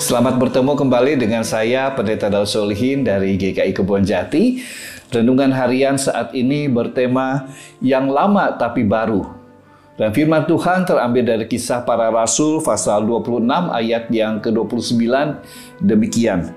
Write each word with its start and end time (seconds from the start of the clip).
Selamat 0.00 0.40
bertemu 0.40 0.80
kembali 0.80 1.12
dengan 1.20 1.44
saya 1.44 1.92
Pendeta 1.92 2.32
Daud 2.32 2.48
Solihin 2.48 3.04
dari 3.04 3.36
GKI 3.36 3.76
Kebon 3.76 4.00
Jati. 4.00 4.64
Renungan 5.12 5.52
harian 5.52 6.00
saat 6.00 6.32
ini 6.32 6.72
bertema 6.72 7.52
yang 7.84 8.08
lama 8.08 8.48
tapi 8.56 8.80
baru. 8.80 9.28
Dan 10.00 10.16
firman 10.16 10.48
Tuhan 10.48 10.88
terambil 10.88 11.28
dari 11.28 11.44
kisah 11.44 11.84
para 11.84 12.08
rasul 12.08 12.64
pasal 12.64 13.04
26 13.04 13.44
ayat 13.68 14.08
yang 14.08 14.40
ke-29 14.40 15.04
demikian. 15.84 16.56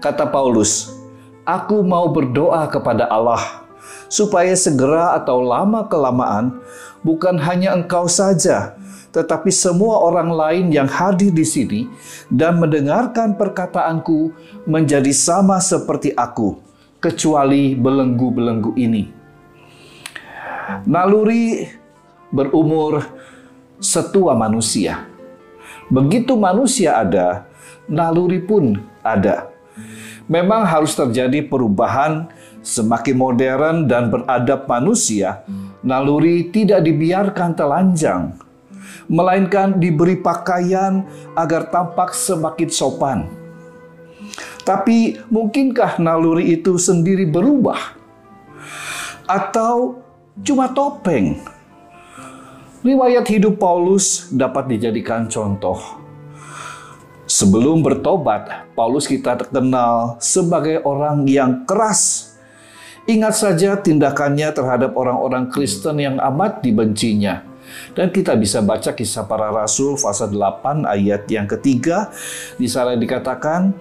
Kata 0.00 0.24
Paulus, 0.24 0.96
Aku 1.44 1.84
mau 1.84 2.08
berdoa 2.08 2.72
kepada 2.72 3.04
Allah 3.12 3.65
supaya 4.06 4.54
segera 4.54 5.14
atau 5.18 5.42
lama 5.42 5.86
kelamaan 5.86 6.58
bukan 7.06 7.38
hanya 7.38 7.74
engkau 7.74 8.10
saja, 8.10 8.74
tetapi 9.14 9.48
semua 9.54 10.02
orang 10.02 10.28
lain 10.28 10.64
yang 10.74 10.90
hadir 10.90 11.30
di 11.30 11.46
sini 11.46 11.80
dan 12.28 12.58
mendengarkan 12.58 13.38
perkataanku 13.38 14.34
menjadi 14.66 15.14
sama 15.14 15.62
seperti 15.62 16.10
aku, 16.12 16.58
kecuali 16.98 17.78
belenggu-belenggu 17.78 18.74
ini. 18.74 19.08
Naluri 20.82 21.62
berumur 22.34 23.06
setua 23.78 24.34
manusia. 24.34 25.06
Begitu 25.86 26.34
manusia 26.34 26.98
ada, 26.98 27.46
naluri 27.86 28.42
pun 28.42 28.82
ada. 29.06 29.46
Memang 30.26 30.66
harus 30.66 30.90
terjadi 30.98 31.46
perubahan 31.46 32.26
semakin 32.66 33.14
modern 33.14 33.76
dan 33.86 34.10
beradab 34.10 34.66
manusia, 34.66 35.46
naluri 35.86 36.50
tidak 36.50 36.82
dibiarkan 36.82 37.54
telanjang 37.54 38.34
melainkan 39.06 39.78
diberi 39.78 40.18
pakaian 40.18 41.06
agar 41.38 41.70
tampak 41.70 42.10
semakin 42.10 42.70
sopan. 42.70 43.18
Tapi 44.66 45.22
mungkinkah 45.30 46.02
naluri 46.02 46.58
itu 46.58 46.74
sendiri 46.74 47.22
berubah? 47.22 47.94
Atau 49.26 50.02
cuma 50.42 50.66
topeng? 50.70 51.38
Riwayat 52.82 53.26
hidup 53.30 53.58
Paulus 53.58 54.30
dapat 54.30 54.70
dijadikan 54.70 55.26
contoh. 55.30 55.78
Sebelum 57.26 57.82
bertobat, 57.82 58.70
Paulus 58.78 59.10
kita 59.10 59.34
terkenal 59.34 60.14
sebagai 60.22 60.78
orang 60.86 61.26
yang 61.26 61.66
keras. 61.66 62.35
Ingat 63.06 63.34
saja 63.38 63.78
tindakannya 63.78 64.50
terhadap 64.50 64.98
orang-orang 64.98 65.46
Kristen 65.46 66.02
yang 66.02 66.18
amat 66.18 66.58
dibencinya 66.58 67.56
dan 67.94 68.12
kita 68.12 68.34
bisa 68.38 68.62
baca 68.62 68.94
kisah 68.94 69.26
para 69.26 69.50
rasul 69.50 69.98
pasal 69.98 70.32
8 70.32 70.86
ayat 70.86 71.26
yang 71.30 71.46
ketiga. 71.48 72.10
Di 72.56 72.66
sana 72.70 72.94
dikatakan, 72.94 73.74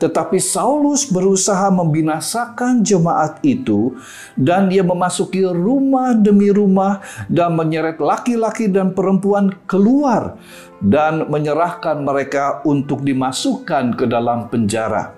tetapi 0.00 0.40
Saulus 0.40 1.08
berusaha 1.08 1.68
membinasakan 1.72 2.80
jemaat 2.84 3.40
itu 3.44 3.96
dan 4.36 4.68
dia 4.68 4.84
memasuki 4.84 5.44
rumah 5.44 6.16
demi 6.16 6.48
rumah 6.48 7.04
dan 7.28 7.56
menyeret 7.56 8.00
laki-laki 8.00 8.68
dan 8.68 8.92
perempuan 8.96 9.52
keluar 9.68 10.40
dan 10.80 11.28
menyerahkan 11.28 12.00
mereka 12.00 12.64
untuk 12.64 13.04
dimasukkan 13.04 13.96
ke 13.96 14.04
dalam 14.08 14.48
penjara. 14.48 15.12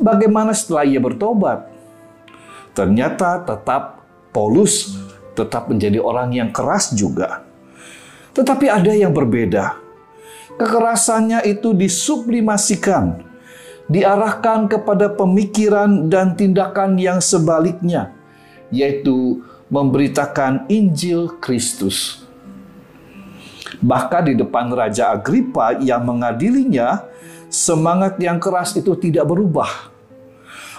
Bagaimana 0.00 0.56
setelah 0.56 0.88
ia 0.88 0.96
bertobat? 0.96 1.69
Ternyata 2.74 3.42
tetap 3.42 4.04
Paulus 4.30 4.94
tetap 5.34 5.70
menjadi 5.70 5.98
orang 5.98 6.30
yang 6.34 6.50
keras 6.54 6.94
juga. 6.94 7.42
Tetapi 8.34 8.66
ada 8.70 8.92
yang 8.94 9.10
berbeda. 9.10 9.78
Kekerasannya 10.60 11.42
itu 11.48 11.72
disublimasikan, 11.72 13.24
diarahkan 13.88 14.68
kepada 14.68 15.08
pemikiran 15.10 16.12
dan 16.12 16.36
tindakan 16.36 17.00
yang 17.00 17.18
sebaliknya, 17.18 18.12
yaitu 18.68 19.40
memberitakan 19.72 20.68
Injil 20.68 21.40
Kristus. 21.40 22.26
Bahkan 23.80 24.28
di 24.28 24.34
depan 24.36 24.68
Raja 24.68 25.16
Agripa 25.16 25.80
yang 25.80 26.04
mengadilinya, 26.04 27.08
semangat 27.48 28.20
yang 28.20 28.36
keras 28.36 28.76
itu 28.76 28.92
tidak 29.00 29.24
berubah. 29.24 29.88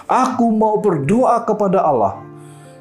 Aku 0.06 0.50
mau 0.50 0.78
berdoa 0.82 1.42
kepada 1.46 1.82
Allah 1.82 2.22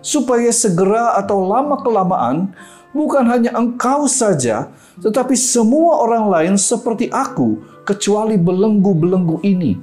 supaya 0.02 0.50
segera 0.50 1.16
atau 1.22 1.46
lama-kelamaan 1.46 2.52
bukan 2.92 3.24
hanya 3.30 3.56
engkau 3.56 4.10
saja, 4.10 4.74
tetapi 5.00 5.38
semua 5.38 6.02
orang 6.04 6.26
lain 6.28 6.56
seperti 6.58 7.08
aku, 7.08 7.62
kecuali 7.88 8.36
belenggu-belenggu 8.36 9.42
ini. 9.46 9.74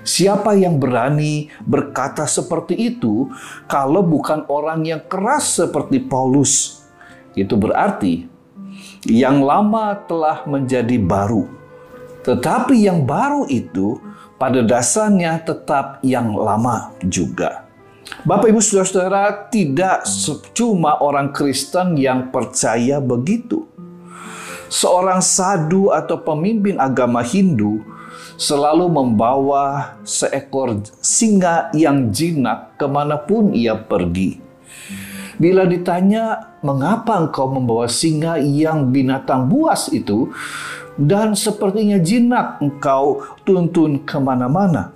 Siapa 0.00 0.56
yang 0.56 0.80
berani 0.80 1.52
berkata 1.60 2.24
seperti 2.24 2.72
itu 2.72 3.28
kalau 3.68 4.00
bukan 4.00 4.48
orang 4.48 4.88
yang 4.88 5.02
keras 5.04 5.60
seperti 5.60 6.00
Paulus? 6.00 6.80
Itu 7.36 7.60
berarti 7.60 8.24
yang 9.04 9.44
lama 9.44 10.00
telah 10.08 10.48
menjadi 10.48 10.96
baru. 10.96 11.44
Tetapi 12.24 12.84
yang 12.84 13.04
baru 13.04 13.44
itu 13.48 14.00
pada 14.40 14.64
dasarnya 14.64 15.36
tetap 15.44 16.00
yang 16.00 16.32
lama 16.32 16.96
juga. 17.04 17.68
Bapak 18.24 18.48
Ibu 18.48 18.58
Saudara-saudara, 18.64 19.52
tidak 19.52 20.08
cuma 20.56 20.96
orang 21.04 21.30
Kristen 21.36 22.00
yang 22.00 22.32
percaya 22.32 22.98
begitu. 22.98 23.68
Seorang 24.72 25.20
sadu 25.20 25.92
atau 25.92 26.16
pemimpin 26.24 26.80
agama 26.80 27.20
Hindu 27.20 27.84
selalu 28.40 28.88
membawa 28.88 29.94
seekor 30.00 30.80
singa 31.04 31.68
yang 31.76 32.08
jinak 32.08 32.80
ke 32.80 32.88
mana 32.88 33.20
pun 33.20 33.52
ia 33.52 33.76
pergi. 33.76 34.40
Bila 35.40 35.64
ditanya, 35.64 36.56
mengapa 36.60 37.16
engkau 37.16 37.48
membawa 37.48 37.88
singa 37.88 38.36
yang 38.40 38.92
binatang 38.92 39.48
buas 39.48 39.88
itu, 39.88 40.28
dan 40.98 41.38
sepertinya 41.38 42.00
jinak 42.00 42.58
engkau 42.58 43.22
tuntun 43.46 44.02
ke 44.02 44.16
mana-mana? 44.18 44.94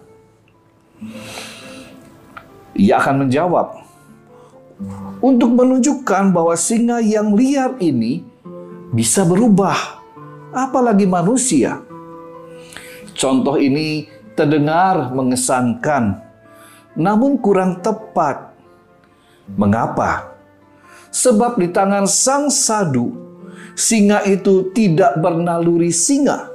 Ia 2.75 2.99
akan 2.99 3.27
menjawab, 3.27 3.85
untuk 5.23 5.55
menunjukkan 5.55 6.35
bahwa 6.35 6.55
singa 6.59 6.99
yang 6.99 7.33
liar 7.33 7.79
ini 7.79 8.27
bisa 8.91 9.23
berubah, 9.23 10.03
apalagi 10.51 11.07
manusia. 11.07 11.81
Contoh 13.15 13.57
ini 13.57 14.11
terdengar 14.35 15.15
mengesankan, 15.15 16.19
namun 16.99 17.39
kurang 17.39 17.79
tepat. 17.79 18.53
Mengapa? 19.55 20.35
Sebab 21.15 21.61
di 21.61 21.71
tangan 21.71 22.11
sang 22.11 22.51
sadu, 22.51 23.24
singa 23.75 24.23
itu 24.27 24.71
tidak 24.73 25.19
bernaluri 25.19 25.91
singa. 25.91 26.51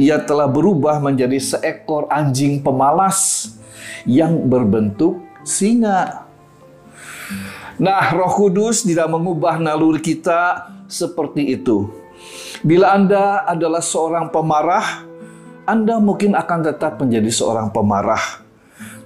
Ia 0.00 0.18
telah 0.24 0.48
berubah 0.48 0.98
menjadi 0.98 1.36
seekor 1.38 2.08
anjing 2.08 2.64
pemalas 2.64 3.52
yang 4.08 4.48
berbentuk 4.48 5.20
singa. 5.44 6.26
Nah, 7.76 8.12
Roh 8.12 8.32
Kudus 8.32 8.84
tidak 8.84 9.08
mengubah 9.08 9.60
naluri 9.60 10.00
kita 10.00 10.68
seperti 10.88 11.56
itu. 11.56 11.88
Bila 12.62 12.94
Anda 12.94 13.42
adalah 13.48 13.82
seorang 13.82 14.30
pemarah, 14.30 15.02
Anda 15.66 15.98
mungkin 15.98 16.36
akan 16.36 16.60
tetap 16.62 17.00
menjadi 17.00 17.28
seorang 17.32 17.74
pemarah 17.74 18.42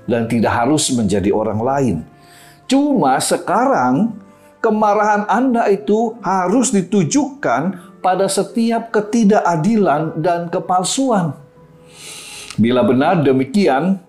dan 0.04 0.28
tidak 0.28 0.52
harus 0.54 0.92
menjadi 0.92 1.32
orang 1.32 1.60
lain. 1.60 1.96
Cuma 2.66 3.16
sekarang 3.22 4.12
kemarahan 4.66 5.30
Anda 5.30 5.70
itu 5.70 6.18
harus 6.26 6.74
ditujukan 6.74 7.78
pada 8.02 8.26
setiap 8.26 8.90
ketidakadilan 8.90 10.18
dan 10.18 10.50
kepalsuan. 10.50 11.38
Bila 12.58 12.82
benar 12.82 13.22
demikian, 13.22 14.02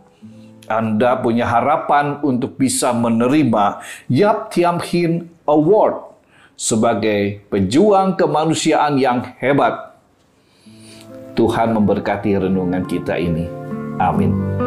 anda 0.68 1.15
punya 1.15 1.48
harapan 1.48 2.19
untuk 2.25 2.59
bisa 2.59 2.92
menerima 2.92 3.80
Yap 4.12 4.51
Tiam 4.51 4.83
Hin 4.83 5.31
Award 5.48 6.19
sebagai 6.59 7.45
pejuang 7.48 8.19
kemanusiaan 8.19 9.00
yang 9.00 9.24
hebat. 9.39 9.95
Tuhan 11.39 11.71
memberkati 11.71 12.50
renungan 12.50 12.83
kita 12.89 13.15
ini. 13.15 13.45
Amin. 14.01 14.67